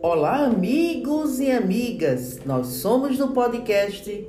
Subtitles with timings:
[0.00, 2.38] Olá, amigos e amigas.
[2.46, 4.28] Nós somos do podcast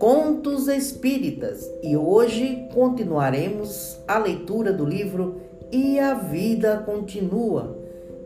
[0.00, 5.40] Contos Espíritas e hoje continuaremos a leitura do livro
[5.70, 7.78] E a Vida Continua,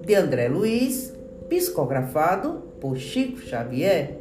[0.06, 1.12] de André Luiz,
[1.50, 4.18] psicografado por Chico Xavier.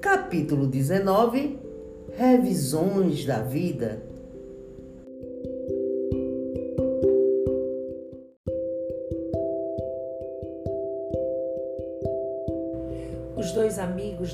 [0.00, 1.58] Capítulo 19
[2.16, 4.11] Revisões da Vida.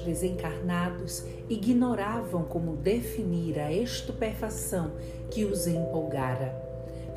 [0.00, 4.92] Desencarnados ignoravam como definir a estupefação
[5.30, 6.66] que os empolgara.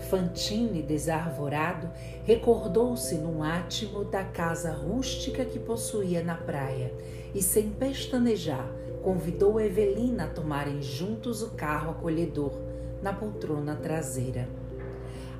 [0.09, 1.90] Fantine, desarvorado,
[2.23, 6.91] recordou-se num átimo da casa rústica que possuía na praia
[7.34, 8.67] e, sem pestanejar,
[9.04, 12.54] convidou Evelina a tomarem juntos o carro acolhedor
[13.02, 14.48] na poltrona traseira.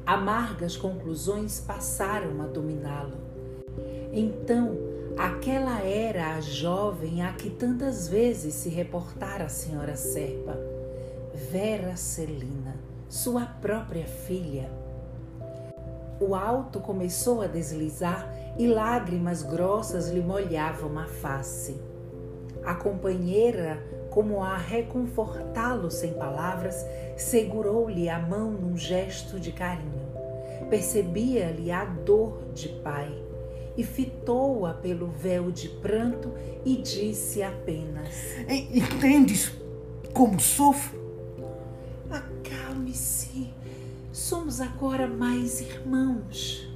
[0.05, 3.17] Amargas conclusões passaram a dominá-lo.
[4.11, 10.57] Então, Aquela era a jovem a que tantas vezes se reportara a senhora Serpa,
[11.51, 12.76] Vera Celina,
[13.09, 14.70] sua própria filha.
[16.20, 21.79] O alto começou a deslizar e lágrimas grossas lhe molhavam a face.
[22.63, 26.85] A companheira, como a reconfortá-lo sem palavras,
[27.17, 30.12] segurou-lhe a mão num gesto de carinho.
[30.70, 33.30] Percebia-lhe a dor de pai
[33.77, 36.31] e fitou-a pelo véu de pranto
[36.65, 38.09] e disse apenas:
[38.47, 39.51] Entendes
[40.13, 40.99] como sofro?
[42.09, 43.53] Acalme-se,
[44.11, 46.67] somos agora mais irmãos.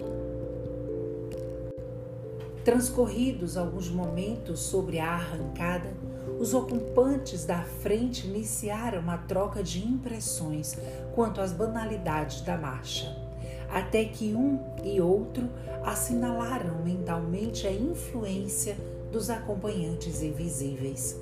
[2.64, 5.94] Transcorridos alguns momentos sobre a arrancada,
[6.40, 10.76] os ocupantes da frente iniciaram uma troca de impressões
[11.14, 13.25] quanto às banalidades da marcha
[13.70, 15.50] até que um e outro
[15.84, 18.76] assinalaram mentalmente a influência
[19.12, 21.20] dos acompanhantes invisíveis.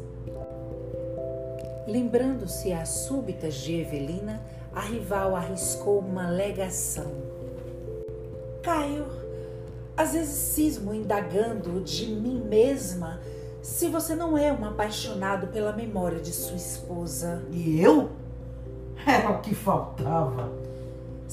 [1.88, 4.42] Lembrando-se às súbitas de Evelina,
[4.74, 7.12] a rival arriscou uma alegação.
[8.64, 9.06] Caio,
[9.96, 13.20] às vezes cismo indagando de mim mesma
[13.62, 17.44] se você não é um apaixonado pela memória de sua esposa.
[17.52, 18.10] E eu?
[19.06, 20.52] Era o que faltava.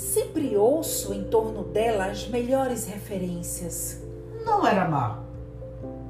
[0.00, 4.00] Sempre ouço em torno dela as melhores referências.
[4.46, 5.22] Não era má.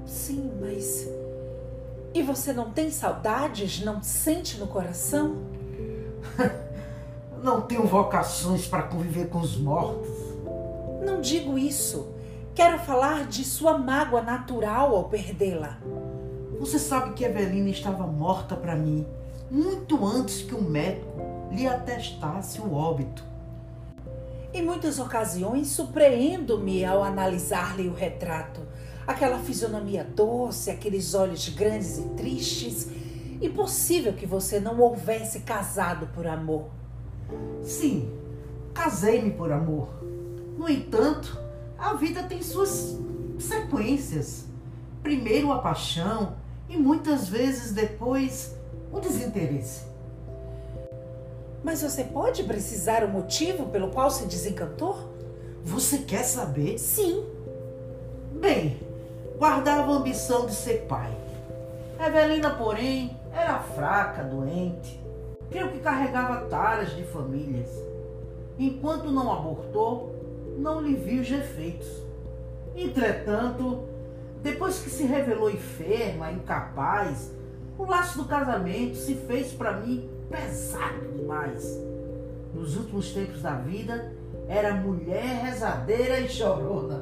[0.07, 1.09] Sim, mas.
[2.15, 3.81] E você não tem saudades?
[3.85, 5.39] Não sente no coração?
[7.43, 10.09] não tenho vocações para conviver com os mortos.
[11.05, 12.15] Não digo isso.
[12.55, 15.81] Quero falar de sua mágoa natural ao perdê-la.
[16.61, 19.05] Você sabe que Evelina estava morta para mim
[19.51, 21.21] muito antes que o médico
[21.51, 23.30] lhe atestasse o óbito.
[24.53, 28.61] Em muitas ocasiões surpreendo-me ao analisar-lhe o retrato.
[29.07, 32.89] Aquela fisionomia doce, aqueles olhos grandes e tristes.
[33.41, 36.67] Impossível que você não houvesse casado por amor.
[37.63, 38.11] Sim,
[38.75, 39.89] casei-me por amor.
[40.59, 41.41] No entanto,
[41.79, 42.99] a vida tem suas
[43.39, 44.47] sequências.
[45.01, 46.37] Primeiro a paixão
[46.69, 48.57] e muitas vezes depois
[48.93, 49.90] o desinteresse.
[51.63, 54.97] Mas você pode precisar o motivo pelo qual se desencantou?
[55.63, 56.79] Você quer saber?
[56.79, 57.25] Sim.
[58.33, 58.81] Bem,
[59.39, 61.15] guardava a ambição de ser pai.
[61.99, 64.99] Evelina, porém, era fraca, doente.
[65.51, 67.69] Creio que carregava taras de famílias.
[68.59, 70.15] Enquanto não abortou,
[70.57, 71.89] não lhe vi os efeitos.
[72.75, 73.85] Entretanto,
[74.43, 77.31] depois que se revelou enferma, incapaz,
[77.77, 81.79] o laço do casamento se fez para mim pesado demais.
[82.55, 84.13] Nos últimos tempos da vida,
[84.49, 87.01] era mulher rezadeira e chorona.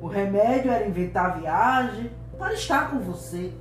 [0.00, 3.52] O remédio era inventar viagem para estar com você.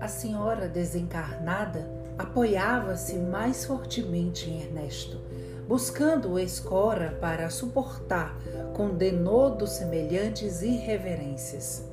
[0.00, 5.20] A senhora desencarnada apoiava-se mais fortemente em Ernesto,
[5.66, 8.36] buscando escora para suportar
[8.74, 11.84] com denodos semelhantes irreverências.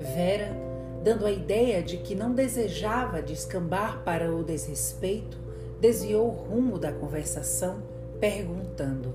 [0.00, 0.65] Vera
[1.06, 5.38] dando a ideia de que não desejava descambar para o desrespeito,
[5.80, 7.80] desviou o rumo da conversação,
[8.18, 9.14] perguntando: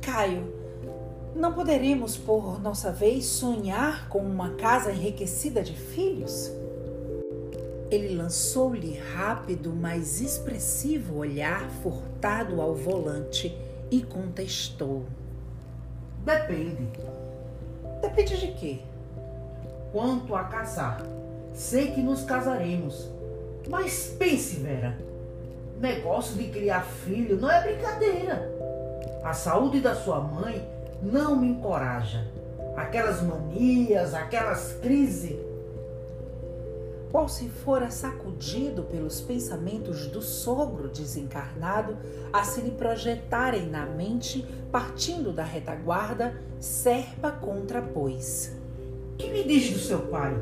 [0.00, 0.54] Caio,
[1.34, 6.52] não poderemos, por nossa vez, sonhar com uma casa enriquecida de filhos?
[7.90, 13.52] Ele lançou-lhe rápido, mas expressivo olhar furtado ao volante
[13.90, 15.06] e contestou:
[16.24, 16.88] Depende.
[18.00, 18.91] Depende de quê?
[19.92, 21.02] Quanto a casar.
[21.52, 23.10] Sei que nos casaremos.
[23.68, 24.98] Mas pense, Vera,
[25.78, 28.50] negócio de criar filho não é brincadeira.
[29.22, 30.66] A saúde da sua mãe
[31.02, 32.26] não me encoraja.
[32.76, 35.36] Aquelas manias, aquelas crises.
[37.12, 41.98] Qual se fora sacudido pelos pensamentos do sogro desencarnado
[42.32, 44.42] a se lhe projetarem na mente,
[44.72, 48.61] partindo da retaguarda, serpa contra pois.
[49.22, 50.36] Que me diz do seu pai?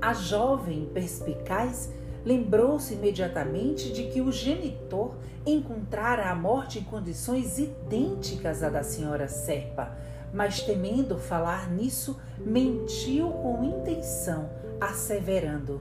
[0.00, 1.90] A jovem perspicaz
[2.24, 9.28] lembrou-se imediatamente de que o genitor encontrara a morte em condições idênticas à da senhora
[9.28, 9.94] Serpa,
[10.32, 14.48] mas temendo falar nisso, mentiu com intenção,
[14.80, 15.78] asseverando: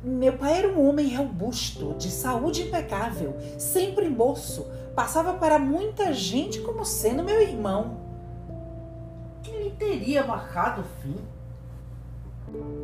[0.00, 6.60] Meu pai era um homem robusto, de saúde impecável, sempre moço, passava para muita gente
[6.60, 7.99] como sendo meu irmão.
[9.80, 11.16] Teria marcado o fim?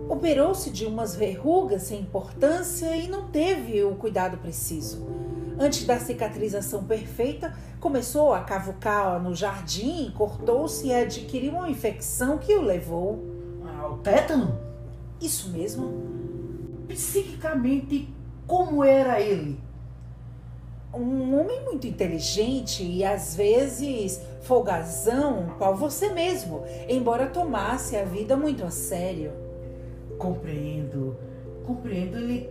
[0.09, 5.07] Operou-se de umas verrugas sem importância e não teve o cuidado preciso.
[5.59, 12.55] Antes da cicatrização perfeita, começou a cavucar no jardim, cortou-se e adquiriu uma infecção que
[12.55, 13.23] o levou.
[13.79, 14.59] Ao tétano?
[15.21, 16.03] Isso mesmo.
[16.89, 18.09] Psiquicamente,
[18.47, 19.61] como era ele?
[20.97, 28.37] Um homem muito inteligente e às vezes folgazão, qual você mesmo, embora tomasse a vida
[28.37, 29.33] muito a sério.
[30.19, 31.17] Compreendo,
[31.67, 32.17] compreendo.
[32.17, 32.49] Ele,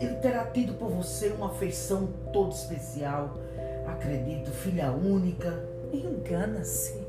[0.00, 3.38] ele terá tido por você uma afeição toda especial.
[3.86, 5.68] Acredito, filha única.
[5.92, 7.04] Engana-se.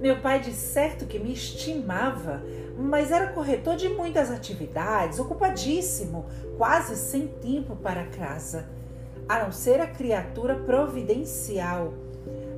[0.00, 2.42] Meu pai de certo que me estimava,
[2.76, 6.26] mas era corretor de muitas atividades, ocupadíssimo,
[6.58, 8.68] quase sem tempo para casa,
[9.32, 11.94] a não ser a criatura providencial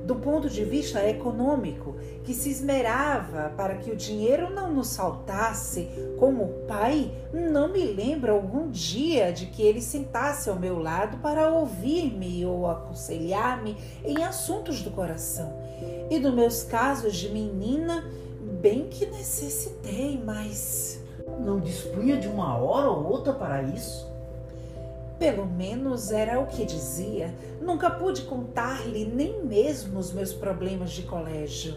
[0.05, 5.89] do ponto de vista econômico, que se esmerava para que o dinheiro não nos faltasse,
[6.19, 11.49] como pai, não me lembro algum dia de que ele sentasse ao meu lado para
[11.49, 15.57] ouvir-me ou aconselhar-me em assuntos do coração.
[16.09, 18.03] E dos meus casos de menina,
[18.61, 21.03] bem que necessitei, mas.
[21.39, 24.14] Não dispunha de uma hora ou outra para isso?
[25.17, 27.33] Pelo menos era o que dizia.
[27.61, 31.75] Nunca pude contar-lhe nem mesmo os meus problemas de colégio.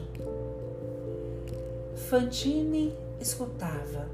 [1.95, 4.09] Fantine escutava,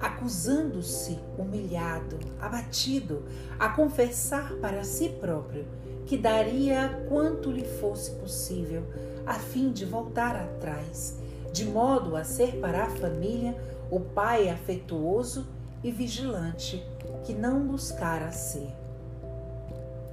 [0.00, 3.22] acusando-se, humilhado, abatido,
[3.58, 5.64] a confessar para si próprio
[6.06, 8.84] que daria quanto lhe fosse possível
[9.26, 11.16] a fim de voltar atrás,
[11.52, 13.56] de modo a ser para a família
[13.90, 15.46] o pai afetuoso
[15.82, 16.84] e vigilante
[17.24, 18.68] que não buscara ser.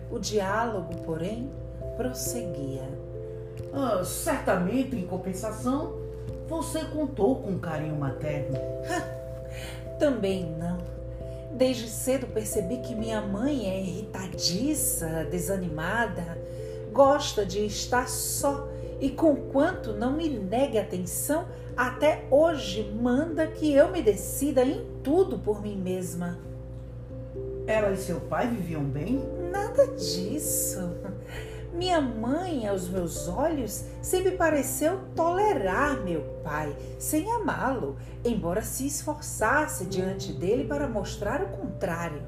[0.10, 1.50] O diálogo, porém,
[1.96, 2.90] prosseguia.
[3.74, 5.94] Ah, certamente, em compensação,
[6.48, 8.58] você contou com carinho materno.
[10.00, 10.78] Também não.
[11.54, 16.38] Desde cedo percebi que minha mãe é irritadiça, desanimada,
[16.92, 18.68] gosta de estar só
[19.00, 25.40] e, conquanto não me negue atenção, até hoje manda que eu me decida em tudo
[25.40, 26.51] por mim mesma.
[27.68, 29.24] Ela e seu pai viviam bem?
[29.52, 30.80] Nada disso.
[31.74, 39.86] Minha mãe, aos meus olhos, sempre pareceu tolerar meu pai, sem amá-lo, embora se esforçasse
[39.86, 42.22] diante dele para mostrar o contrário.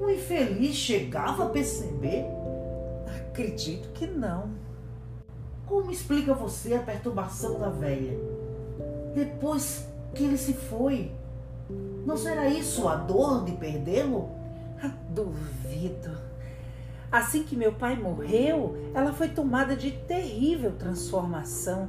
[0.00, 2.24] O infeliz chegava a perceber?
[3.28, 4.50] Acredito que não.
[5.66, 8.18] Como explica você a perturbação da velha?
[9.14, 11.12] Depois que ele se foi,
[12.04, 14.30] não será isso a dor de perdê-lo?
[15.10, 16.10] Duvido.
[17.10, 21.88] Assim que meu pai morreu, ela foi tomada de terrível transformação,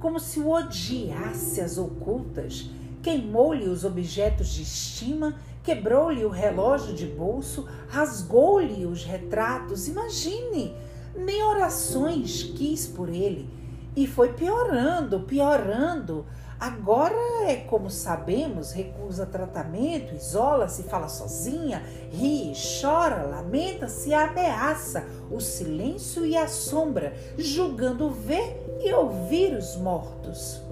[0.00, 2.70] como se o odiasse às ocultas.
[3.02, 9.88] Queimou-lhe os objetos de estima, quebrou-lhe o relógio de bolso, rasgou-lhe os retratos.
[9.88, 10.74] Imagine!
[11.14, 13.48] Nem orações quis por ele.
[13.94, 16.24] E foi piorando, piorando
[16.62, 17.16] Agora
[17.48, 26.36] é como sabemos, recusa tratamento, isola-se, fala sozinha, ri, chora, lamenta-se, ameaça o silêncio e
[26.36, 30.62] a sombra, julgando ver e ouvir os mortos.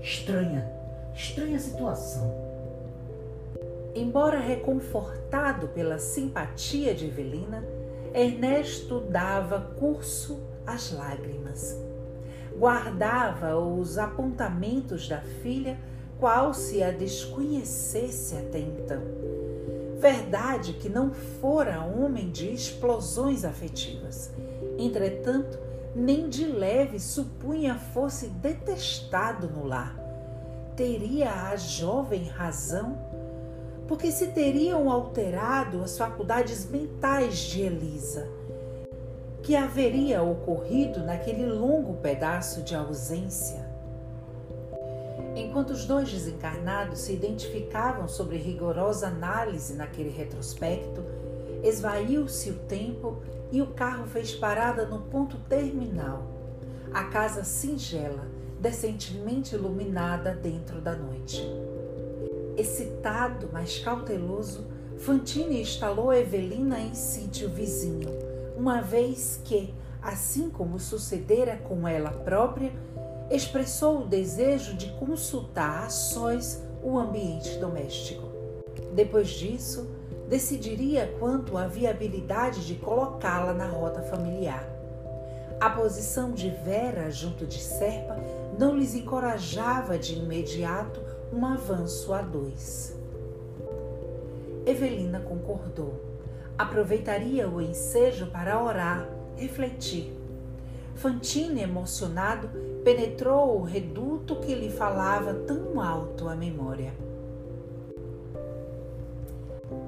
[0.00, 0.68] Estranha,
[1.14, 2.28] estranha situação.
[3.94, 7.64] Embora reconfortado pela simpatia de Evelina,
[8.12, 11.78] Ernesto dava curso às lágrimas
[12.58, 15.78] guardava os apontamentos da filha,
[16.18, 19.02] qual se a desconhecesse até então.
[19.98, 24.30] Verdade que não fora homem de explosões afetivas.
[24.78, 25.58] Entretanto,
[25.94, 29.96] nem de leve supunha fosse detestado no lar.
[30.76, 32.98] Teria a jovem razão?
[33.88, 38.35] Porque se teriam alterado as faculdades mentais de Elisa
[39.46, 43.64] que haveria ocorrido naquele longo pedaço de ausência.
[45.36, 51.00] Enquanto os dois desencarnados se identificavam sobre rigorosa análise naquele retrospecto,
[51.62, 53.22] esvaiu-se o tempo
[53.52, 56.26] e o carro fez parada no ponto terminal.
[56.92, 58.26] A casa singela,
[58.58, 61.40] decentemente iluminada dentro da noite.
[62.56, 64.66] Excitado, mas cauteloso,
[64.98, 68.25] Fantini instalou Evelina em sítio vizinho,
[68.66, 72.72] uma vez que, assim como sucedera com ela própria,
[73.30, 78.26] expressou o desejo de consultar a sós o ambiente doméstico.
[78.92, 79.88] Depois disso,
[80.28, 84.68] decidiria quanto à viabilidade de colocá-la na rota familiar.
[85.60, 88.18] A posição de Vera junto de Serpa
[88.58, 91.00] não lhes encorajava de imediato
[91.32, 92.96] um avanço a dois.
[94.66, 96.15] Evelina concordou.
[96.58, 100.16] Aproveitaria o ensejo para orar, refletir.
[100.94, 102.48] Fantine, emocionado,
[102.82, 106.94] penetrou o reduto que lhe falava tão alto a memória.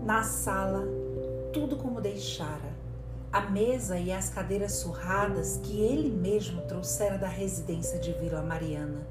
[0.05, 0.87] Na sala,
[1.53, 2.77] tudo como deixara.
[3.33, 9.07] A mesa e as cadeiras surradas que ele mesmo trouxera da residência de Vila Mariana,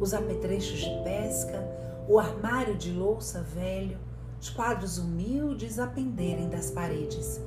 [0.00, 1.64] os apetrechos de pesca,
[2.08, 3.98] o armário de louça velho,
[4.44, 7.40] os quadros humildes a penderem das paredes.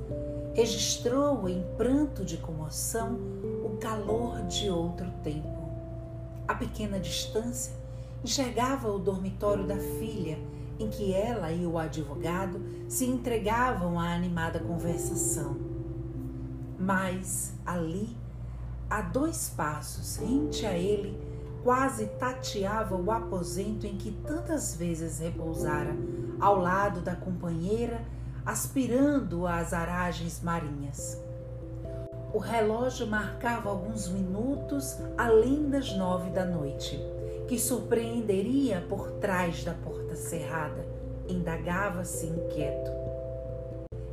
[0.56, 3.20] Registrou em pranto de comoção
[3.64, 5.70] o calor de outro tempo.
[6.48, 7.72] A pequena distância,
[8.24, 10.40] enxergava o dormitório da filha,
[10.80, 15.56] em que ela e o advogado se entregavam à animada conversação.
[16.80, 18.18] Mas ali,
[18.90, 21.16] a dois passos, rente a ele,
[21.68, 25.94] quase tateava o aposento em que tantas vezes repousara,
[26.40, 28.06] ao lado da companheira,
[28.46, 31.22] aspirando as aragens marinhas.
[32.34, 36.98] O relógio marcava alguns minutos além das nove da noite,
[37.50, 40.88] que surpreenderia por trás da porta cerrada.
[41.28, 42.92] Indagava-se inquieto.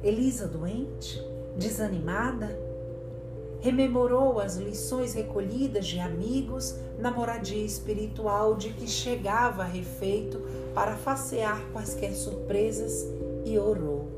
[0.02, 1.24] Elisa doente?
[1.56, 2.63] Desanimada?
[3.64, 10.38] Rememorou as lições recolhidas de amigos na moradia espiritual de que chegava refeito
[10.74, 13.06] para facear quaisquer surpresas
[13.42, 14.10] e orou.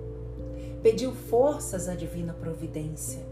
[0.83, 3.25] Pediu forças à divina providência.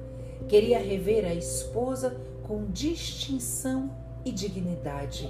[0.46, 3.90] Queria rever a esposa com distinção
[4.24, 5.28] e dignidade.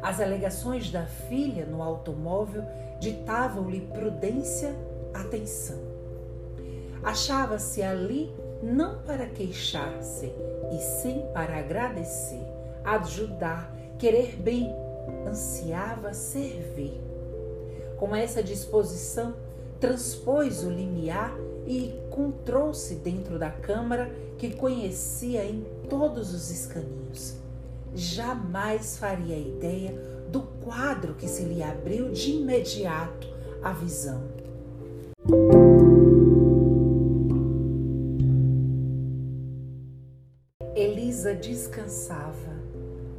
[0.00, 2.64] As alegações da filha no automóvel
[3.00, 4.74] ditavam-lhe prudência,
[5.12, 5.78] atenção.
[7.02, 10.32] Achava-se ali não para queixar-se,
[10.72, 12.44] e sim para agradecer,
[12.84, 14.74] ajudar, querer bem,
[15.26, 17.00] ansiava servir.
[17.96, 19.34] Com essa disposição,
[19.78, 21.34] transpôs o limiar
[21.66, 27.36] e encontrou-se dentro da câmara que conhecia em todos os escaninhos.
[27.94, 29.92] Jamais faria ideia
[30.28, 33.28] do quadro que se lhe abriu de imediato
[33.62, 34.22] à visão.
[41.20, 42.56] Descansava,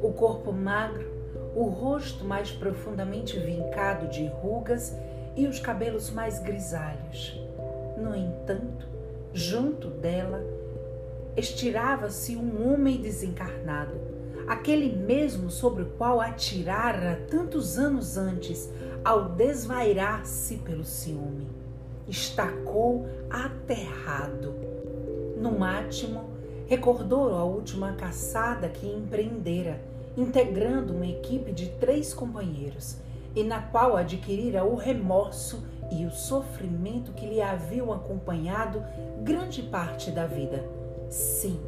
[0.02, 1.08] o corpo magro,
[1.56, 4.96] o rosto mais profundamente vincado de rugas
[5.36, 7.40] e os cabelos mais grisalhos.
[7.96, 8.88] No entanto,
[9.34, 10.44] junto dela,
[11.38, 13.94] estirava-se um homem desencarnado,
[14.48, 18.68] aquele mesmo sobre o qual atirara tantos anos antes
[19.06, 21.48] ao desvairar-se pelo ciúme.
[22.08, 24.56] Estacou aterrado.
[25.38, 26.31] No átimo,
[26.72, 29.82] recordou a última caçada que empreendera,
[30.16, 32.96] integrando uma equipe de três companheiros,
[33.36, 38.82] e na qual adquirira o remorso e o sofrimento que lhe haviam acompanhado
[39.22, 40.64] grande parte da vida.
[41.10, 41.60] Sim,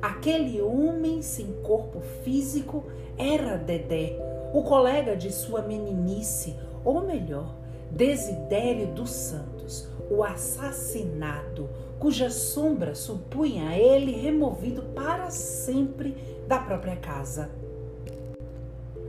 [0.00, 2.84] aquele homem sem corpo físico
[3.18, 4.16] era Dedé,
[4.54, 7.54] o colega de sua meninice, ou melhor,
[7.90, 16.14] Desidério dos Santos, o assassinado, cuja sombra supunha ele removido para sempre
[16.46, 17.50] da própria casa.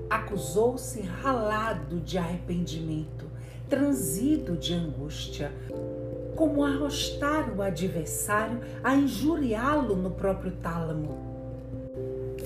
[0.10, 3.34] Acusou-se ralado de arrependimento
[3.70, 5.52] transido de angústia,
[6.36, 11.18] como arrostar o adversário a injuriá-lo no próprio tálamo.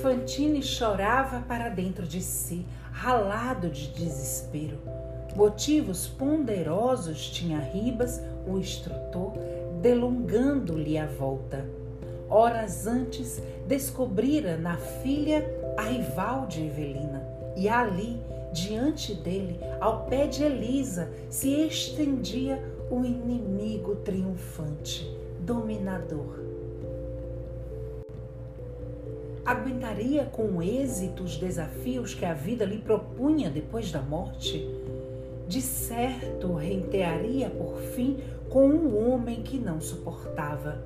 [0.02, 4.78] Fantine chorava para dentro de si, ralado de desespero.
[5.36, 9.34] Motivos ponderosos tinha Ribas, o instrutor,
[9.82, 11.66] delongando-lhe a volta.
[12.30, 15.46] Horas antes, descobrira na filha
[15.78, 17.26] a rival de Evelina,
[17.56, 18.20] e ali
[18.52, 25.08] Diante dele, ao pé de Elisa, se estendia o inimigo triunfante,
[25.42, 26.40] dominador.
[29.46, 34.68] Aguentaria com êxito os desafios que a vida lhe propunha depois da morte?
[35.48, 38.18] De certo, rentearia por fim
[38.50, 40.84] com um homem que não suportava.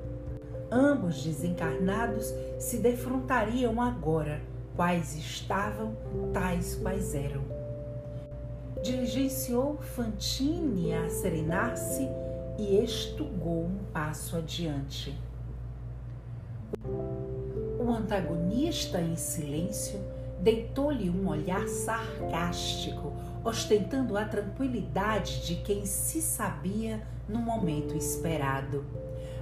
[0.72, 4.42] Ambos desencarnados se defrontariam agora,
[4.76, 5.96] quais estavam,
[6.34, 7.44] tais quais eram.
[8.82, 12.08] Diligenciou Fantine a serenar-se
[12.58, 15.16] e estugou um passo adiante.
[17.80, 20.00] O antagonista, em silêncio,
[20.42, 28.84] deitou-lhe um olhar sarcástico, ostentando a tranquilidade de quem se sabia no momento esperado.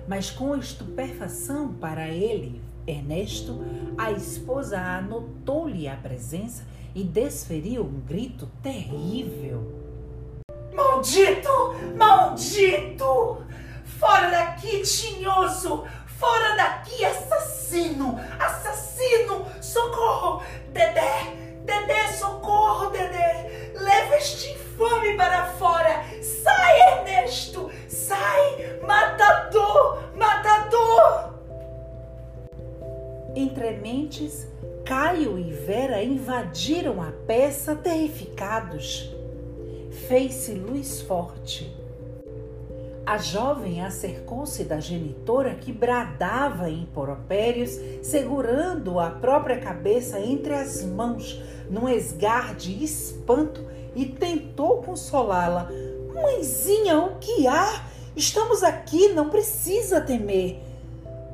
[0.08, 3.60] Mas com estupefação para ele, Ernesto,
[3.98, 6.64] a esposa anotou-lhe a presença
[6.96, 9.80] e desferiu um grito terrível.
[10.74, 11.50] Maldito!
[11.98, 13.44] Maldito!
[13.86, 15.84] Fora daqui, tinhoso!
[16.20, 18.20] Fora daqui, assassino!
[18.38, 19.46] Assassino!
[19.62, 20.44] Socorro!
[20.74, 21.64] Dedé!
[21.64, 23.72] Dedé, socorro, Dedé!
[23.80, 26.04] Leva este infame para fora!
[26.22, 27.72] Sai, Ernesto!
[27.88, 28.82] Sai!
[28.86, 30.12] Matador!
[30.14, 31.40] Matador!
[33.34, 34.46] Entre mentes,
[34.86, 39.10] Caio e Vera invadiram a peça terrificados.
[40.10, 41.89] Fez-se luz forte
[43.10, 47.72] a jovem acercou-se da genitora que bradava em poropérios,
[48.04, 55.68] segurando a própria cabeça entre as mãos, num esgar de espanto, e tentou consolá-la.
[56.14, 57.84] Mãezinha, o que há?
[58.16, 60.60] Estamos aqui, não precisa temer.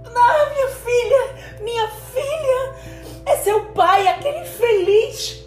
[0.05, 2.73] Ah, minha filha, minha filha,
[3.25, 5.44] é seu pai, aquele feliz.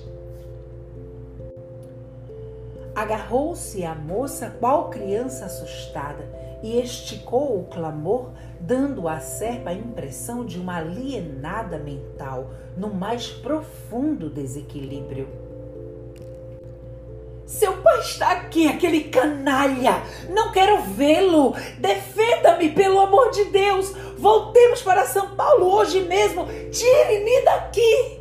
[2.99, 6.29] Agarrou-se a moça qual criança assustada
[6.65, 13.29] e esticou o clamor, dando à serpa a impressão de uma alienada mental no mais
[13.29, 15.29] profundo desequilíbrio.
[17.47, 20.03] Seu pai está aqui, aquele canalha!
[20.31, 21.55] Não quero vê-lo!
[21.79, 23.93] Defenda-me, pelo amor de Deus!
[24.19, 26.47] Voltemos para São Paulo hoje mesmo!
[26.73, 28.19] Tire-me daqui!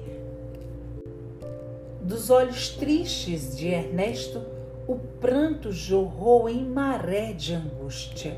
[1.99, 4.56] Dos olhos tristes de Ernesto,
[4.87, 8.37] o pranto jorrou em maré de angústia.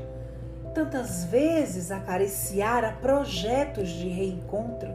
[0.74, 4.90] Tantas vezes acariciara projetos de reencontro,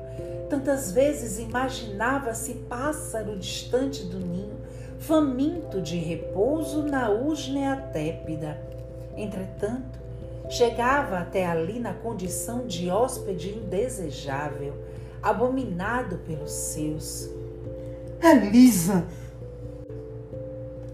[0.49, 4.55] tantas vezes imaginava-se pássaro distante do ninho,
[4.99, 8.57] faminto de repouso na usnea tépida.
[9.15, 9.99] Entretanto,
[10.49, 14.73] chegava até ali na condição de hóspede indesejável,
[15.21, 17.29] abominado pelos seus.
[18.21, 19.05] Elisa!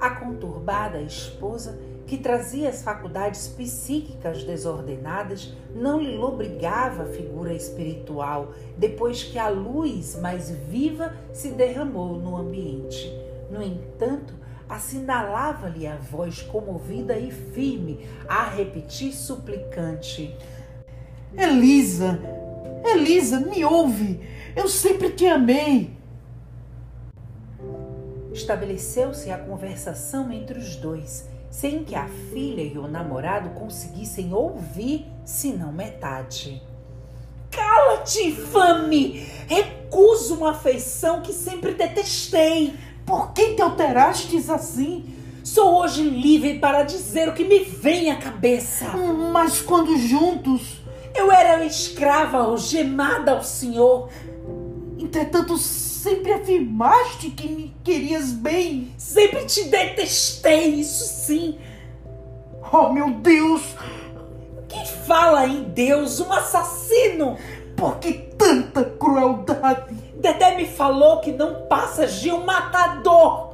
[0.01, 8.51] A conturbada esposa, que trazia as faculdades psíquicas desordenadas, não lhe lobrigava a figura espiritual
[8.75, 13.09] depois que a luz mais viva se derramou no ambiente.
[13.51, 14.33] No entanto,
[14.67, 20.35] assinalava-lhe a voz comovida e firme a repetir suplicante:
[21.37, 22.19] Elisa,
[22.83, 24.19] Elisa, me ouve!
[24.55, 26.00] Eu sempre te amei!
[28.33, 35.05] Estabeleceu-se a conversação entre os dois, sem que a filha e o namorado conseguissem ouvir,
[35.25, 36.61] senão metade.
[37.51, 39.27] Cala-te, infame!
[39.47, 42.73] Recuso uma afeição que sempre detestei.
[43.05, 45.13] Por que te alterastes assim?
[45.43, 48.85] Sou hoje livre para dizer o que me vem à cabeça.
[49.33, 50.79] Mas quando juntos.
[51.13, 54.09] Eu era escrava algemada ao Senhor.
[54.97, 55.57] Entretanto,
[56.01, 58.91] sempre afirmaste que me querias bem.
[58.97, 61.59] Sempre te detestei, isso sim.
[62.73, 63.61] Oh, meu Deus!
[64.67, 67.37] Que fala em Deus, um assassino!
[67.75, 69.93] Por que tanta crueldade?
[70.15, 73.50] Dedé me falou que não passas de um matador.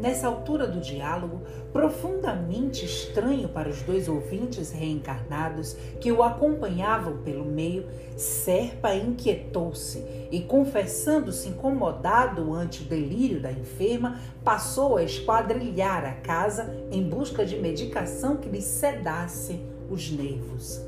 [0.00, 1.42] Nessa altura do diálogo,
[1.74, 7.86] profundamente estranho para os dois ouvintes reencarnados que o acompanhavam pelo meio,
[8.16, 16.74] Serpa inquietou-se e, confessando-se incomodado ante o delírio da enferma, passou a esquadrilhar a casa
[16.90, 19.60] em busca de medicação que lhe sedasse
[19.90, 20.82] os nervos.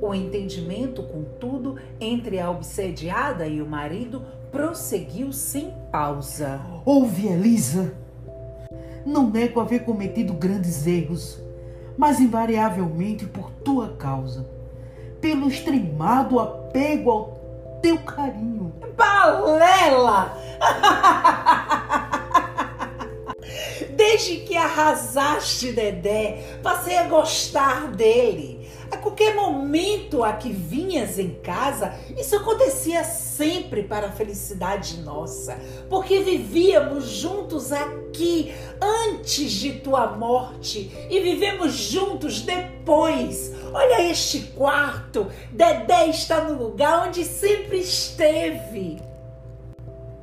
[0.00, 6.60] O entendimento, contudo, entre a obsediada e o marido prosseguiu sem pausa.
[6.84, 7.94] Ouve, Elisa.
[9.04, 11.40] Não nego haver cometido grandes erros,
[11.96, 14.46] mas invariavelmente por tua causa,
[15.20, 18.72] pelo extremado apego ao teu carinho.
[18.96, 20.36] Balela!
[24.16, 28.66] Desde que arrasaste Dedé, passei a gostar dele.
[28.90, 35.58] A qualquer momento a que vinhas em casa, isso acontecia sempre para a felicidade nossa,
[35.90, 43.52] porque vivíamos juntos aqui antes de tua morte e vivemos juntos depois.
[43.70, 48.98] Olha este quarto, Dedé está no lugar onde sempre esteve.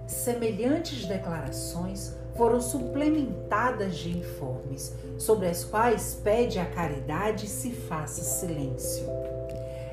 [0.08, 9.06] Semelhantes declarações foram suplementadas de informes, sobre as quais pede a caridade se faça silêncio.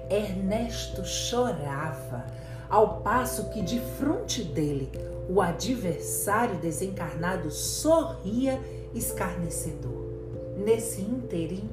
[0.09, 2.27] Ernesto chorava,
[2.69, 4.91] ao passo que de frente dele
[5.29, 8.61] o adversário desencarnado sorria
[8.95, 10.11] escarnecedor.
[10.57, 11.71] Nesse interim,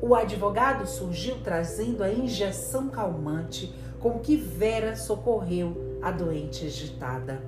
[0.00, 7.42] o advogado surgiu trazendo a injeção calmante com que Vera socorreu a doente agitada.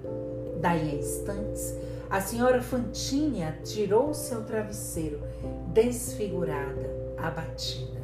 [0.61, 1.75] Daí a instantes,
[2.11, 5.23] a senhora Fantine atirou-se ao travesseiro,
[5.69, 8.01] desfigurada, abatida.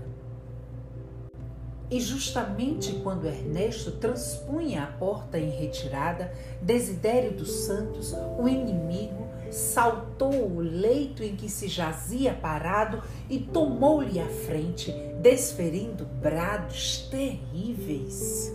[1.90, 10.52] E justamente quando Ernesto transpunha a porta em retirada, Desidério dos Santos, o inimigo, saltou
[10.52, 18.52] o leito em que se jazia parado e tomou-lhe a frente, desferindo brados terríveis.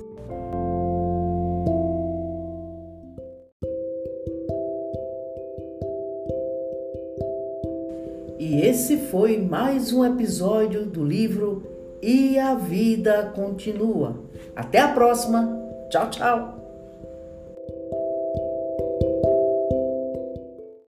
[8.72, 14.24] Esse foi mais um episódio do livro E a Vida Continua.
[14.56, 15.60] Até a próxima.
[15.90, 16.61] Tchau, tchau.